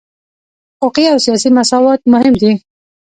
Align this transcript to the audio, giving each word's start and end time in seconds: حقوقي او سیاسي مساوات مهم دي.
حقوقي 0.77 1.03
او 1.11 1.17
سیاسي 1.25 1.49
مساوات 1.57 1.99
مهم 2.13 2.33
دي. 2.41 2.51